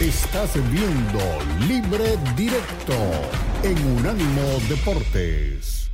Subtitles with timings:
[0.00, 1.18] Estás viendo
[1.66, 2.92] Libre Directo
[3.62, 5.90] en Unánimo Deportes.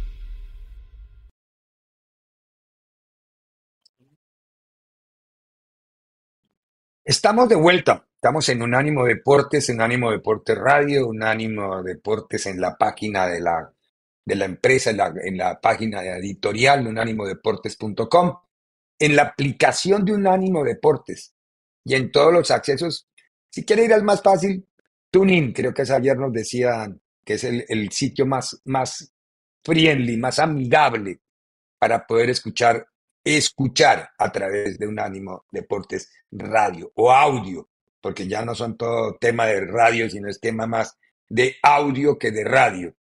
[7.05, 8.05] Estamos de vuelta.
[8.17, 13.73] Estamos en Unánimo Deportes, en Unánimo Deportes Radio, Unánimo Deportes en la página de la,
[14.25, 18.37] de la empresa, en la, página editorial, unánimodeportes.com,
[18.99, 21.37] en la aplicación de Unánimo Deportes
[21.85, 23.09] y en todos los accesos.
[23.53, 24.67] Si quiere ir al más fácil,
[25.11, 29.13] TuneIn, creo que ayer nos decían que es el, el sitio más, más
[29.63, 31.21] friendly, más amigable
[31.79, 32.87] para poder escuchar,
[33.23, 37.69] escuchar a través de Unánimo Deportes Radio o audio,
[38.01, 40.97] porque ya no son todo tema de radio, sino es tema más
[41.29, 42.95] de audio que de radio.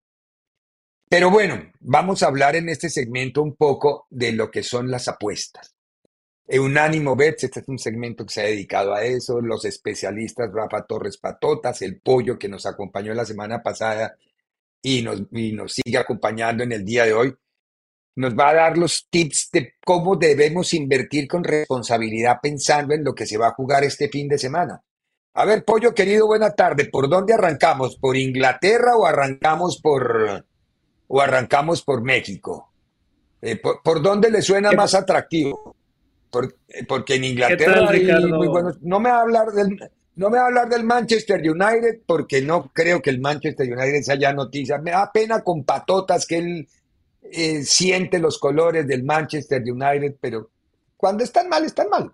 [1.09, 5.09] Pero bueno, vamos a hablar en este segmento un poco de lo que son las
[5.09, 5.75] apuestas.
[6.49, 10.85] Unánimo Bets, este es un segmento que se ha dedicado a eso, los especialistas Rafa
[10.85, 14.17] Torres Patotas, el pollo que nos acompañó la semana pasada
[14.83, 17.35] y nos, y nos sigue acompañando en el día de hoy,
[18.17, 23.15] nos va a dar los tips de cómo debemos invertir con responsabilidad pensando en lo
[23.15, 24.83] que se va a jugar este fin de semana.
[25.35, 26.87] A ver, pollo querido, buena tarde.
[26.87, 27.97] ¿Por dónde arrancamos?
[27.97, 30.45] ¿Por Inglaterra o arrancamos por
[31.07, 32.71] o arrancamos por México?
[33.41, 35.75] Eh, por, por dónde le suena más atractivo?
[36.33, 38.81] Por- eh, porque en Inglaterra tal, hay muy buenos.
[38.83, 39.79] No me va a hablar del
[40.15, 44.03] no me va a hablar del Manchester United porque no creo que el Manchester United
[44.03, 44.79] sea ya noticia.
[44.79, 46.69] Me da pena con patotas que él
[47.23, 50.51] eh, siente los colores del Manchester United, pero
[50.97, 52.11] cuando están mal, están mal.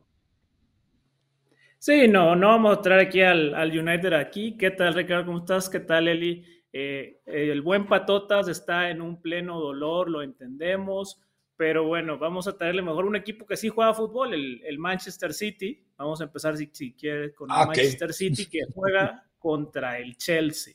[1.79, 4.57] Sí, no, no vamos a traer aquí al, al United aquí.
[4.57, 5.27] ¿Qué tal, Ricardo?
[5.27, 5.69] ¿Cómo estás?
[5.69, 6.45] ¿Qué tal, Eli?
[6.73, 11.21] Eh, el buen Patotas está en un pleno dolor, lo entendemos,
[11.59, 15.34] pero bueno, vamos a traerle mejor un equipo que sí juega fútbol, el, el Manchester
[15.34, 15.84] City.
[15.97, 17.67] Vamos a empezar, si, si quieres, con el Ah.
[17.67, 20.75] Manchester City que juega contra el Chelsea.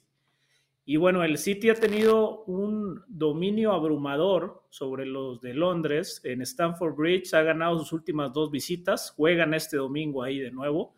[0.84, 6.96] Y bueno, el City ha tenido un dominio abrumador sobre los de Londres en Stamford
[6.96, 7.34] Bridge.
[7.34, 9.12] Ha ganado sus últimas dos visitas.
[9.12, 10.96] Juegan este domingo ahí de nuevo.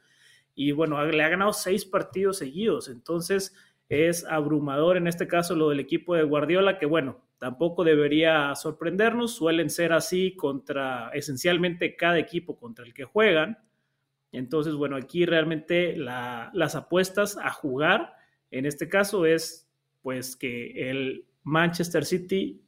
[0.56, 2.90] Y bueno, le ha ganado seis partidos seguidos.
[2.90, 3.56] Entonces
[3.88, 9.36] es abrumador en este caso lo del equipo de Guardiola, que bueno, tampoco debería sorprendernos.
[9.36, 13.58] Suelen ser así contra esencialmente cada equipo contra el que juegan.
[14.32, 18.14] Entonces, bueno, aquí realmente la- las apuestas a jugar,
[18.52, 19.70] en este caso, es
[20.02, 22.62] pues que el Manchester City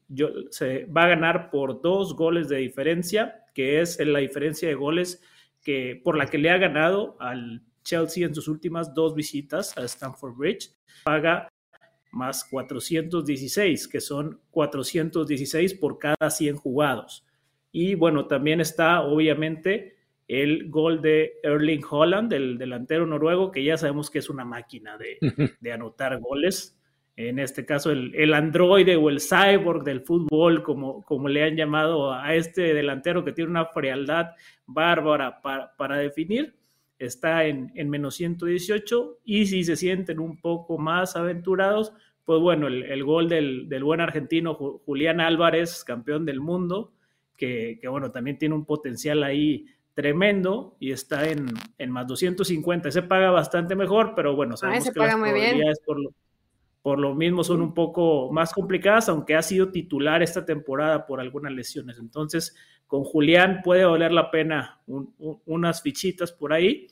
[0.50, 5.22] se va a ganar por dos goles de diferencia, que es la diferencia de goles
[5.62, 9.84] que, por la que le ha ganado al Chelsea en sus últimas dos visitas a
[9.84, 10.72] Stamford Bridge.
[11.04, 11.48] Paga
[12.18, 17.26] más 416, que son 416 por cada 100 jugados.
[17.72, 19.98] Y bueno, también está obviamente
[20.28, 24.98] el gol de Erling Holland, el delantero noruego, que ya sabemos que es una máquina
[24.98, 25.18] de,
[25.60, 26.78] de anotar goles.
[27.16, 31.56] En este caso, el, el androide o el cyborg del fútbol, como, como le han
[31.56, 34.32] llamado a este delantero que tiene una frialdad
[34.68, 36.56] bárbara para, para definir,
[37.00, 39.20] está en, en menos 118.
[39.24, 41.94] Y si se sienten un poco más aventurados,
[42.28, 46.92] pues bueno, el, el gol del, del buen argentino Ju- Julián Álvarez, campeón del mundo,
[47.38, 51.46] que, que, bueno, también tiene un potencial ahí tremendo y está en,
[51.78, 52.92] en más 250.
[52.92, 55.62] Se paga bastante mejor, pero bueno, sabemos se que paga las muy bien.
[55.86, 56.10] por lo,
[56.82, 61.22] por lo mismo son un poco más complicadas, aunque ha sido titular esta temporada por
[61.22, 61.98] algunas lesiones.
[61.98, 66.88] Entonces, con Julián puede valer la pena un- un- unas fichitas por ahí.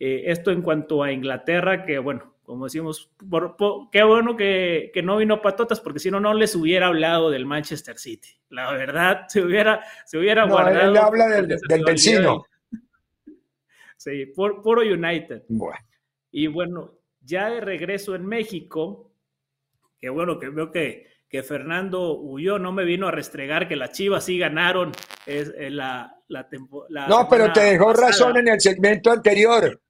[0.00, 4.90] Eh, esto en cuanto a Inglaterra, que bueno, como decimos, por- por- qué bueno que,
[4.92, 8.28] que no vino Patotas, porque si no, no les hubiera hablado del Manchester City.
[8.50, 10.90] La verdad, se hubiera, se hubiera No, guardado.
[10.90, 12.44] él habla del, del vecino.
[13.96, 15.44] Sí, por, puro United.
[15.48, 15.78] Bueno,
[16.32, 19.12] Y bueno, ya de regreso en México,
[20.00, 23.92] que bueno, que veo que, que Fernando huyó, no me vino a restregar que las
[23.92, 24.90] Chivas sí ganaron
[25.24, 28.08] es, eh, la, la, tempo- la no, pero te dejó pasada.
[28.08, 29.80] razón en el segmento anterior.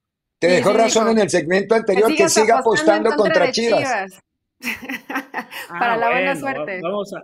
[0.42, 1.12] Te Sí, dejó sí, razón dijo.
[1.12, 4.18] en el segmento anterior que siga apostando contra Chivas.
[5.68, 6.82] Para Ah, la buena bueno, suerte.
[6.82, 7.22] va- Vamos a.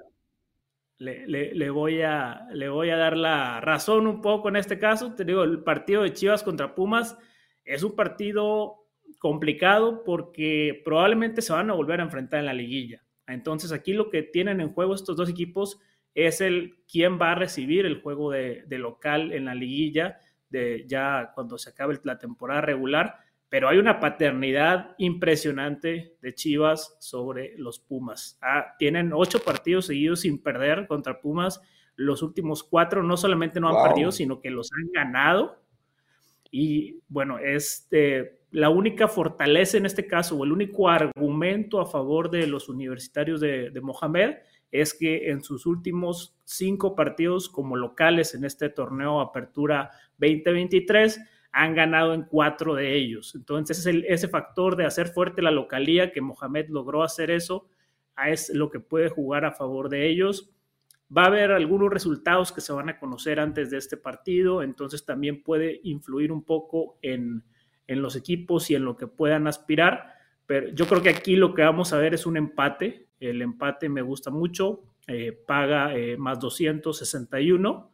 [0.99, 4.79] Le, le- le voy a, le voy a dar la razón un poco en este
[4.79, 5.15] caso.
[5.15, 7.17] Te digo, el partido de Chivas contra Pumas
[7.65, 8.85] es un partido
[9.19, 13.03] complicado porque probablemente se van a volver a enfrentar en la liguilla.
[13.26, 15.81] Entonces aquí lo que tienen en juego estos dos equipos
[16.15, 20.19] es el quién va a recibir el juego de, de local en la liguilla
[20.50, 23.17] de ya cuando se acabe la temporada regular
[23.49, 28.39] pero hay una paternidad impresionante de Chivas sobre los Pumas.
[28.43, 31.61] Ah, tienen ocho partidos seguidos sin perder contra Pumas.
[31.97, 33.85] Los últimos cuatro no solamente no han Wow.
[33.85, 35.62] perdido, sino que los han ganado.
[36.51, 42.31] Y bueno, este, la única fortaleza en este caso, o el único argumento a favor
[42.31, 44.37] de los universitarios de, de Mohamed,
[44.70, 51.20] es que en sus últimos cinco partidos como locales en este torneo Apertura 2023
[51.53, 53.35] han ganado en cuatro de ellos.
[53.35, 57.69] Entonces, ese factor de hacer fuerte la localía, que Mohamed logró hacer eso,
[58.26, 60.50] es lo que puede jugar a favor de ellos.
[61.17, 65.06] Va a haber algunos resultados que se van a conocer antes de este partido, entonces
[65.06, 67.44] también puede influir un poco en,
[67.87, 70.15] en los equipos y en lo que puedan aspirar.
[70.47, 73.07] Pero yo creo que aquí lo que vamos a ver es un empate.
[73.20, 77.91] El empate me gusta mucho, eh, paga eh, más 261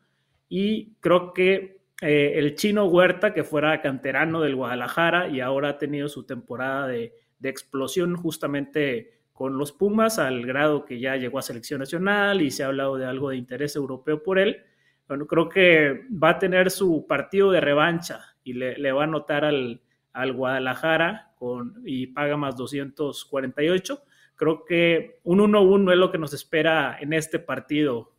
[0.49, 5.79] y creo que eh, el chino Huerta, que fuera canterano del Guadalajara y ahora ha
[5.79, 11.39] tenido su temporada de, de explosión justamente con los Pumas, al grado que ya llegó
[11.39, 14.63] a selección nacional y se ha hablado de algo de interés europeo por él.
[15.09, 19.45] Bueno, creo que va a tener su partido de revancha y le, va a anotar
[19.45, 19.83] al,
[20.13, 24.03] al Guadalajara con, y paga más 248.
[24.37, 28.13] Creo que un 1-1 es lo que nos espera en este partido.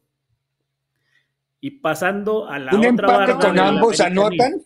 [1.59, 4.61] Y pasando a la ¿Un otra empate con ambos anotan?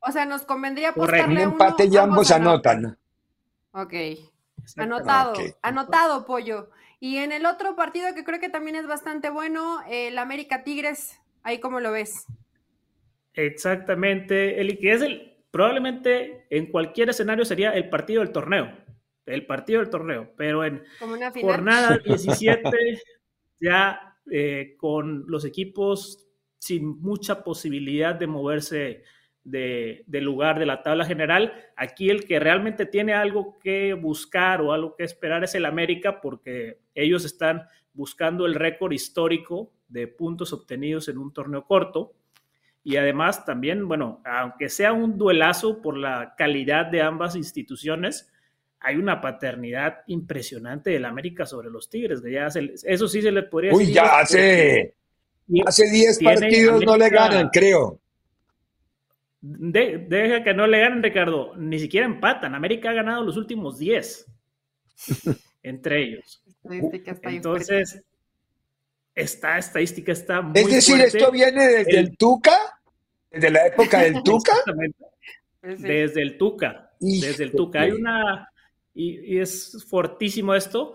[0.00, 1.30] O sea, nos convendría Correcto.
[1.30, 2.98] Un empate y ambos anotan.
[3.72, 3.94] Ok.
[4.76, 6.70] Anotado, anotado, pollo.
[7.00, 11.20] Y en el otro partido que creo que también es bastante bueno, el América Tigres,
[11.42, 12.26] ahí cómo lo ves.
[13.34, 18.72] Exactamente, el que es el, probablemente en cualquier escenario sería el partido del torneo,
[19.26, 20.82] el partido del torneo, pero en
[21.40, 23.00] jornada 17
[23.60, 26.26] ya eh, con los equipos
[26.58, 29.02] sin mucha posibilidad de moverse
[29.44, 31.52] de, lugar de la tabla general.
[31.76, 36.20] Aquí el que realmente tiene algo que buscar o algo que esperar es el América
[36.20, 42.14] porque ellos están buscando el récord histórico de puntos obtenidos en un torneo corto.
[42.82, 48.33] Y además también, bueno, aunque sea un duelazo por la calidad de ambas instituciones,
[48.84, 52.22] hay una paternidad impresionante del América sobre los Tigres.
[52.22, 53.88] ya eso sí se le podría decir.
[53.88, 54.94] Uy, ya hace,
[55.66, 58.00] hace 10 partidos no le ganan, creo
[59.44, 61.54] deja que no le ganen, Ricardo.
[61.56, 62.54] Ni siquiera empatan.
[62.54, 64.26] América ha ganado los últimos 10
[65.62, 66.42] entre ellos.
[67.22, 68.02] Entonces,
[69.14, 72.56] esta estadística está muy Es decir, esto viene desde el, Tuca,
[73.30, 74.54] desde la época del Tuca.
[75.60, 76.90] Pues desde el Tuca.
[76.98, 77.82] Desde el Tuca.
[77.82, 78.48] Hay una.
[78.94, 80.94] Y, es fortísimo esto,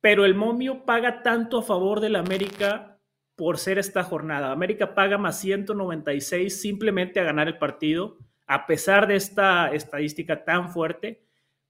[0.00, 2.98] pero el momio paga tanto a favor del América
[3.34, 4.52] por ser esta jornada.
[4.52, 10.70] América paga más 196 simplemente a ganar el partido, a pesar de esta estadística tan
[10.70, 11.24] fuerte,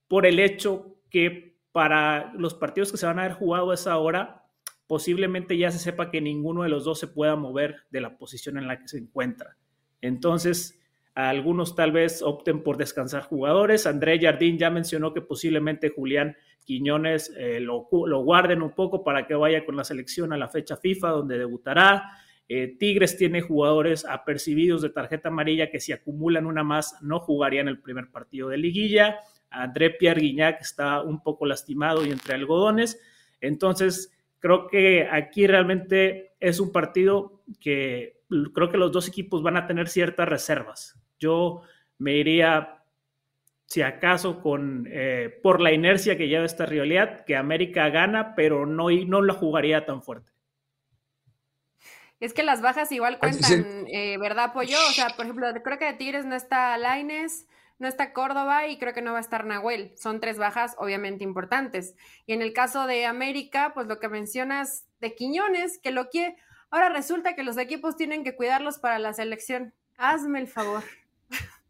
[0.09, 3.97] por el hecho que para los partidos que se van a haber jugado a esa
[3.99, 4.41] hora,
[4.89, 8.59] posiblemente ya se sepa que ninguno de los dos se pueda mover de la posición
[8.59, 9.57] en la que se encuentra.
[10.01, 10.80] Entonces,
[11.15, 13.87] algunos tal vez opten por descansar jugadores.
[13.87, 19.35] André Jardín ya mencionó que posiblemente Julián Quiñones eh, lo, guarden un poco para que
[19.35, 22.05] vaya con la selección a la fecha FIFA donde debutará.
[22.49, 27.69] Eh, Tigres tiene jugadores apercibidos de tarjeta amarilla que si acumulan una más no jugarían
[27.69, 29.19] el primer partido de liguilla.
[29.51, 33.01] André Pierre Guignac está un poco lastimado y entre algodones.
[33.41, 38.20] Entonces, creo que aquí realmente es un partido que
[38.55, 40.99] creo que los dos equipos van a tener ciertas reservas.
[41.19, 41.63] Yo
[41.99, 42.83] me iría
[43.67, 48.67] si acaso con eh, por la inercia que lleva esta rivalidad, que América gana, pero
[48.67, 50.33] no, no la jugaría tan fuerte.
[52.19, 54.77] Es que las bajas igual cuentan, eh, ¿verdad, Pollo?
[54.89, 57.47] O sea, por ejemplo, creo que de Tigres no está Laines,
[57.79, 59.93] no está Córdoba y creo que no va a estar Nahuel.
[59.97, 61.95] Son tres bajas obviamente importantes.
[62.27, 66.37] Y en el caso de América, pues lo que mencionas de Quiñones, que lo quiere...
[66.71, 69.75] Ahora resulta que los equipos tienen que cuidarlos para la selección.
[69.97, 70.83] Hazme el favor.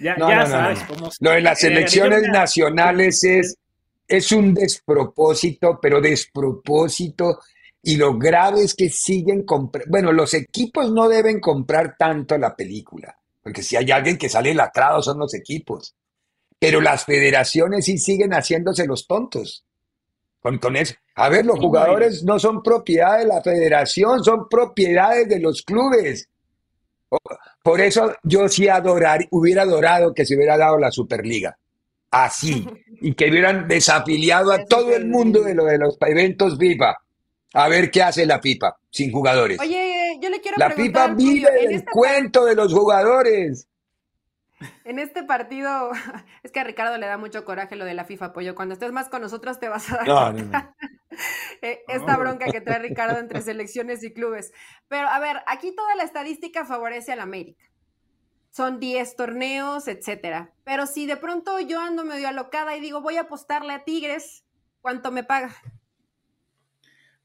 [0.00, 0.16] Ya,
[0.46, 3.56] sabes cómo Lo de las elecciones nacionales es,
[4.08, 7.38] es un despropósito, pero despropósito.
[7.80, 9.88] Y lo grave es que siguen comprando.
[9.90, 14.52] Bueno, los equipos no deben comprar tanto la película, porque si hay alguien que sale
[14.52, 15.94] lacrado son los equipos.
[16.58, 19.64] Pero las federaciones sí siguen haciéndose los tontos
[20.40, 20.96] con, con eso.
[21.16, 26.28] A ver, los jugadores no son propiedad de la federación, son propiedades de los clubes.
[27.62, 31.56] Por eso yo sí adorar, hubiera adorado que se hubiera dado la Superliga.
[32.10, 32.66] Así.
[33.00, 36.96] Y que hubieran desafiliado a todo el mundo de lo de los eventos FIFA.
[37.52, 39.60] A ver qué hace la FIFA sin jugadores.
[39.60, 43.68] Oye, yo le quiero La FIFA vive del este cuento de los jugadores.
[44.84, 45.90] En este partido,
[46.42, 48.54] es que a Ricardo le da mucho coraje lo de la FIFA, pollo.
[48.54, 50.34] Cuando estés más con nosotros te vas a dar
[51.62, 54.52] eh, esta bronca que trae Ricardo entre selecciones y clubes.
[54.88, 57.64] Pero a ver, aquí toda la estadística favorece al América.
[58.50, 60.52] son 10 torneos, etcétera.
[60.64, 64.44] Pero si de pronto yo ando medio alocada y digo, voy a apostarle a Tigres,
[64.80, 65.54] ¿cuánto me paga?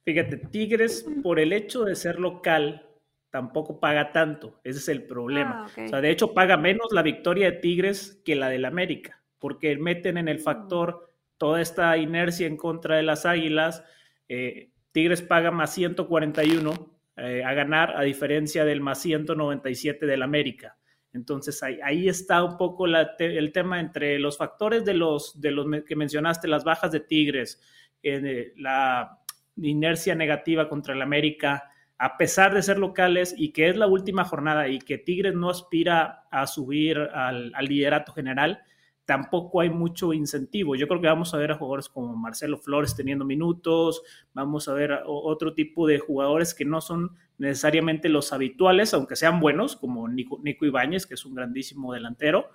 [0.06, 2.89] Fíjate, Tigres, por el hecho de ser local,
[3.30, 4.60] tampoco paga tanto.
[4.64, 5.66] Ese es el problema.
[5.66, 9.22] Ah, o sea, de hecho, paga menos la victoria de Tigres que la del América,
[9.38, 10.44] porque meten en el mm.
[10.44, 13.84] factor toda esta inercia en contra de las Águilas.
[14.28, 20.78] Eh, Tigres paga más 141 eh, a ganar, a diferencia del más 197 del América.
[21.12, 25.96] Entonces ahí, está un poco el tema entre los factores de los, de los que
[25.96, 27.60] mencionaste, las bajas de Tigres,
[28.04, 29.20] eh, la
[29.58, 34.24] inercia negativa contra el América, a pesar de ser locales y que es la última
[34.24, 38.62] jornada y que Tigres no aspira a subir al liderato general,
[39.04, 40.76] tampoco hay mucho incentivo.
[40.76, 44.02] Yo creo que vamos a ver a jugadores como Marcelo Flores teniendo minutos,
[44.34, 49.42] vamos a ver otro tipo de jugadores que no son necesariamente los habituales, aunque sean
[49.42, 52.50] buenos, como Nico, Ibáñez, que es un grandísimo delantero.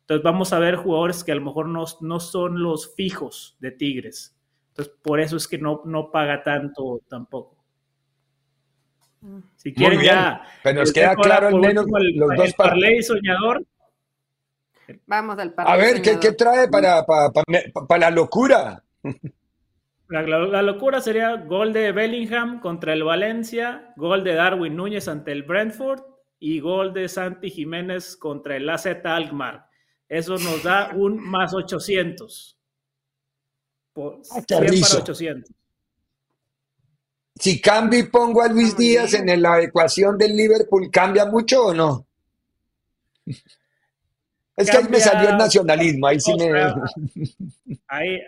[0.00, 3.70] Entonces vamos a ver jugadores que a lo mejor no, no son los fijos de
[3.70, 4.36] Tigres.
[4.70, 7.59] Entonces por eso es que no paga tanto tampoco.
[9.56, 10.42] Si quieren ya...
[10.62, 13.64] Pero nos queda claro al menos los dos parley soñador
[15.06, 18.82] Vamos al A ver, ¿qué, trae para, para, la locura?
[20.08, 25.44] La, locura sería gol de Bellingham contra el Valencia, gol de Darwin Núñez ante el
[25.44, 26.02] Brentford
[26.38, 29.68] y gol de Santi Jiménez contra el AZ Alkmaar.
[30.08, 32.58] Eso nos da un más 800.
[33.92, 35.54] Por, 100 ah, para 800.
[37.40, 41.74] Si cambio y pongo a Luis Díaz en la ecuación del Liverpool, ¿cambia mucho o
[41.74, 42.06] no?
[44.56, 46.50] Es que ahí me salió el nacionalismo, ahí sí me...
[47.88, 48.20] ahí,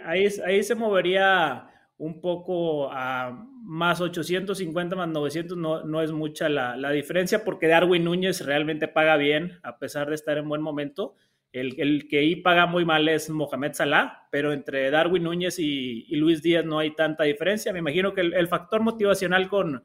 [0.46, 6.90] ahí, se movería un poco a más 850 más 900, no, no es mucha la,
[6.90, 11.16] diferencia porque Darwin Núñez realmente paga bien a pesar de estar en buen momento.
[11.52, 16.42] El, que ahí paga muy mal es Mohamed Salah, pero entre Darwin Núñez y, Luis
[16.42, 17.72] Díaz no hay tanta diferencia.
[17.72, 19.84] Me imagino que el, factor motivacional con,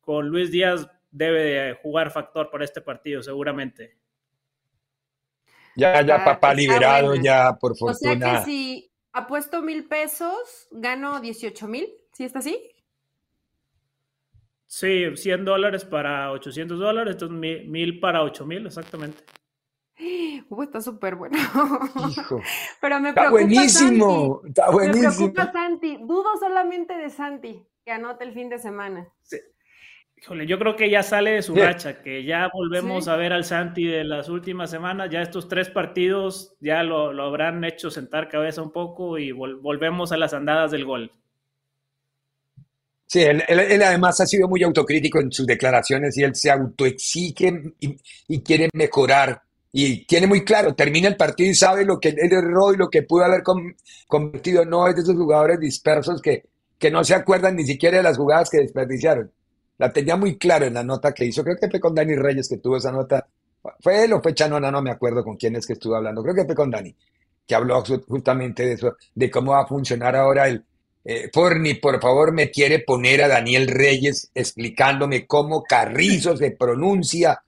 [0.00, 3.96] con Luis Díaz debe de jugar factor para este partido, seguramente.
[5.76, 8.12] Ya, ya, papá liberado, ya, por fortuna.
[8.12, 12.74] O sea que si apuesto mil pesos, gano 18 mil, ¿sí está así?
[14.66, 19.22] Sí, 100 dólares para 800 dólares, entonces mil para 8 mil, exactamente.
[20.48, 21.36] Uh, está súper bueno.
[22.08, 22.40] Hijo.
[22.80, 25.10] Pero me está buenísimo, está buenísimo.
[25.10, 25.98] Me preocupa Santi.
[26.00, 29.08] Dudo solamente de Santi, que anote el fin de semana.
[29.22, 29.38] Sí
[30.46, 33.84] yo creo que ya sale de su racha, que ya volvemos a ver al Santi
[33.84, 38.72] de las últimas semanas, ya estos tres partidos ya lo, habrán hecho sentar cabeza un
[38.72, 41.12] poco y volvemos a las andadas del gol.
[43.06, 43.42] Sí, él,
[43.82, 47.96] además ha sido muy autocrítico en sus declaraciones y él se autoexige y,
[48.28, 49.42] y quiere mejorar.
[49.76, 52.88] Y tiene muy claro, termina el partido y sabe lo que él erró y lo
[52.88, 53.42] que pudo haber
[54.06, 54.64] convertido.
[54.64, 56.44] No es de esos jugadores dispersos que,
[56.78, 59.30] que no se acuerdan ni siquiera de las jugadas que desperdiciaron
[59.78, 61.42] la tenía muy claro en la nota que hizo.
[61.42, 63.26] Creo que fue con Dani Reyes que tuvo esa nota.
[63.80, 64.70] ¿Fue él o fue Chanona?
[64.70, 66.22] No me acuerdo con quién es que estuvo hablando.
[66.22, 66.94] Creo que fue con Dani,
[67.46, 70.64] que habló justamente de eso, de cómo va a funcionar ahora el.
[71.06, 77.42] Eh, Forni, por favor, me quiere poner a Daniel Reyes explicándome cómo Carrizo se pronuncia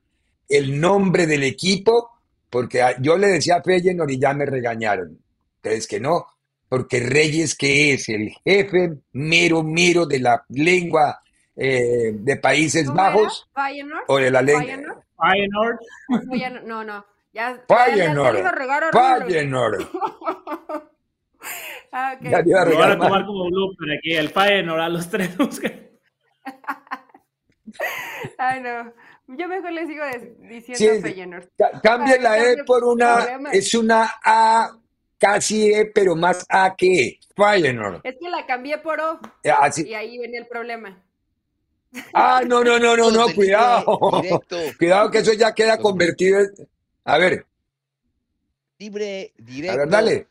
[0.46, 2.15] el nombre del equipo,
[2.56, 5.18] porque yo le decía a Feyenoord y ya me regañaron.
[5.56, 6.26] Ustedes que no,
[6.70, 11.20] porque Reyes, que es el jefe mero, mero de la lengua
[11.54, 13.46] eh, de Países Bajos
[14.06, 15.02] o de la lengua.
[15.20, 15.80] Feyenoord.
[16.64, 17.04] No, no.
[17.34, 18.38] Ya, Feyenoord.
[19.26, 19.86] Feyenoord.
[21.92, 22.30] ah, okay.
[22.30, 25.28] Ya iba a regalar a tomar como blooper aquí, el Feyenoord a los tres.
[28.38, 28.92] Ay, no.
[29.28, 30.04] Yo mejor le sigo
[30.48, 31.48] diciendo Feyenoord.
[31.82, 34.78] Cambia la E por una, es una A
[35.18, 37.20] casi E, pero más A que E.
[37.34, 38.00] Feyenoord.
[38.04, 39.20] Es que la cambié por O.
[39.42, 41.02] Y ahí viene el problema.
[42.12, 43.84] Ah, no, no, no, no, no, cuidado.
[44.78, 46.40] Cuidado que eso ya queda convertido.
[47.04, 47.46] A ver.
[48.78, 49.72] Libre, directo.
[49.74, 50.26] A ver, dale.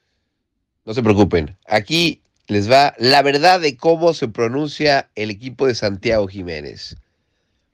[0.85, 1.57] No se preocupen.
[1.65, 6.95] Aquí les va la verdad de cómo se pronuncia el equipo de Santiago Jiménez.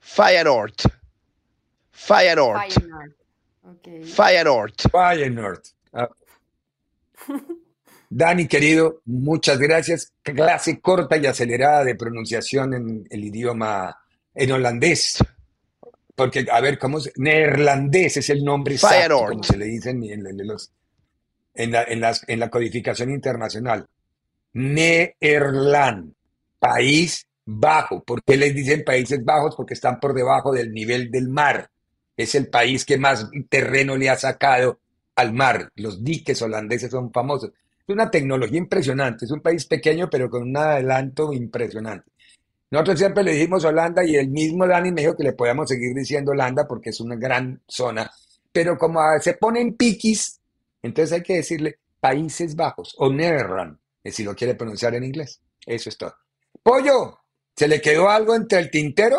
[0.02, 0.74] Feyenoord.
[1.92, 2.72] Feyenoord.
[2.72, 3.14] Feyenoord.
[3.64, 4.04] Okay.
[4.04, 4.74] Feyenoord.
[4.90, 5.62] Feyenoord.
[5.94, 6.08] Ah.
[8.10, 10.12] Dani, querido, muchas gracias.
[10.22, 13.96] Clase corta y acelerada de pronunciación en el idioma
[14.34, 15.18] en holandés.
[16.14, 17.10] Porque, a ver, ¿cómo es?
[17.16, 20.46] Neerlandés es el nombre exacto, como se le dice en, en,
[21.70, 23.86] la, en, en la codificación internacional.
[24.52, 26.12] Neerland,
[26.58, 28.02] país bajo.
[28.02, 29.56] ¿Por qué les dicen Países Bajos?
[29.56, 31.70] Porque están por debajo del nivel del mar.
[32.16, 34.80] es el país que más terreno le ha sacado
[35.16, 35.70] al mar.
[35.76, 37.50] Los diques holandeses son famosos.
[37.50, 39.24] Es una tecnología impresionante.
[39.24, 42.12] Es un país pequeño, pero con un adelanto impresionante.
[42.70, 45.94] Nosotros siempre le dijimos Holanda y el mismo Dani me dijo que le podíamos seguir
[45.94, 48.10] diciendo Holanda porque es una gran zona.
[48.50, 50.40] Pero como se ponen piquis,
[50.82, 55.40] entonces hay que decirle Países Bajos o Netherlands, si lo quiere pronunciar en inglés.
[55.66, 56.14] Eso es todo.
[56.62, 57.18] Pollo,
[57.56, 59.18] ¿se le quedó algo entre el tintero?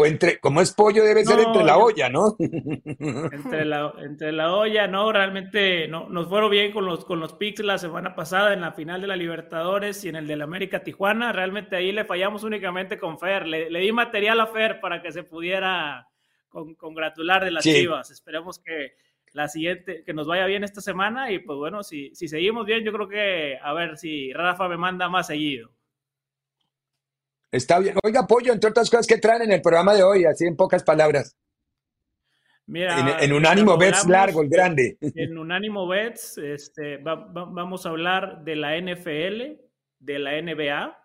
[0.00, 2.36] O entre, como es pollo, debe ser entre la olla, ¿no?
[2.38, 7.32] Entre la, entre la olla, no, realmente no, nos fueron bien con los, con los
[7.32, 10.84] picks la semana pasada en la final de la Libertadores y en el del América
[10.84, 11.32] Tijuana.
[11.32, 13.48] Realmente ahí le fallamos únicamente con Fer.
[13.48, 16.06] Le, di material a Fer para que se pudiera
[16.48, 18.12] congratular de las chivas.
[18.12, 18.92] Esperemos que
[19.32, 22.84] la siguiente, que nos vaya bien esta semana y pues bueno, si, si seguimos bien,
[22.84, 25.70] yo creo que a ver si Rafa me manda más seguido.
[27.50, 27.94] Está bien.
[28.02, 30.82] Oiga, Pollo, entre otras cosas que traen en el programa de hoy, así en pocas
[30.82, 31.36] palabras.
[32.66, 34.98] Mira, en, un ánimo Bets largo, el grande.
[35.00, 39.58] En un ánimo Bets este, vamos a hablar de la NFL,
[40.00, 40.98] de la NBA,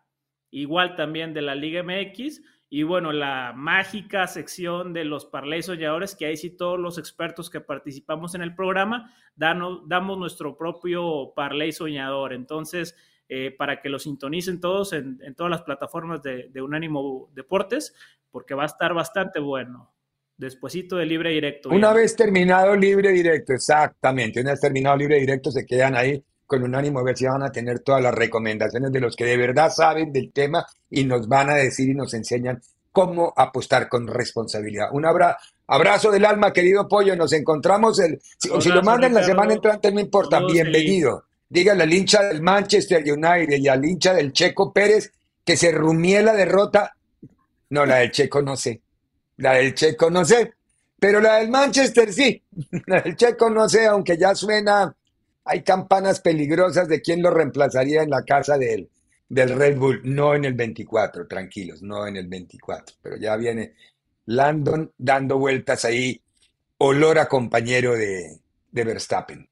[0.52, 2.42] igual también de la Liga MX
[2.76, 7.52] y bueno, la mágica sección de los parlays soñadores, que ahí sí todos los expertos
[7.52, 12.34] que participamos en el programa damos nuestro propio parlay soñador.
[12.34, 12.96] Entonces,
[13.30, 17.94] eh, para que lo sintonicen todos en, todas las plataformas de, Unánimo Deportes,
[18.30, 19.92] porque va a estar bastante bueno.
[20.36, 21.70] Despuésito de libre directo.
[21.70, 24.42] Una vez terminado libre directo, exactamente.
[24.42, 27.52] Una vez terminado libre directo, se quedan ahí con Unánimo a ver si van a
[27.52, 31.50] tener todas las recomendaciones de los que de verdad saben del tema y nos van
[31.50, 32.62] a decir y nos enseñan
[32.92, 34.90] cómo apostar con responsabilidad.
[34.92, 37.16] Un abrazo del alma, querido Pollo.
[37.16, 38.20] Nos encontramos el.
[38.38, 40.42] Si, si lo mandan la semana entrante, no importa.
[40.46, 45.12] Bienvenido dígale al hincha del Manchester United y al hincha del Checo Pérez
[45.46, 46.96] que se rumié la derrota.
[47.70, 48.82] No, la del Checo no sé.
[49.38, 50.52] La del Checo no sé.
[51.00, 52.42] Pero la del Manchester sí.
[52.88, 54.96] La del Checo no sé, aunque ya suena.
[55.46, 58.90] Hay campanas peligrosas de quién lo reemplazaría en la casa del,
[59.30, 60.02] Red Bull.
[60.06, 62.96] No en el 24, tranquilos, no en el 24.
[63.02, 63.76] Pero ya viene
[64.26, 66.20] Landon dando vueltas ahí.
[66.80, 68.40] Olor a compañero de,
[68.72, 69.48] de Verstappen.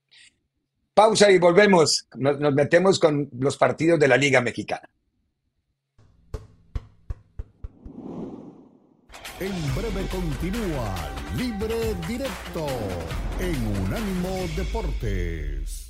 [0.93, 2.07] Pausa y volvemos.
[2.15, 4.89] Nos, metemos con los partidos de la Liga Mexicana.
[9.39, 10.93] En breve continúa
[11.35, 12.67] Libre Directo
[13.39, 15.87] en Unánimo Deportes.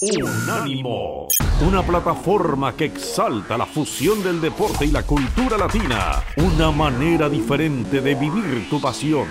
[0.00, 1.26] Unánimo,
[1.66, 8.02] una plataforma que exalta la fusión del deporte y la cultura latina, una manera diferente
[8.02, 9.26] de vivir tu pasión.